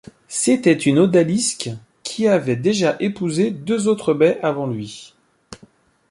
[0.27, 1.69] C'était une odalisque
[2.01, 5.13] qui avait déjà épousé deux autres beys avant lui.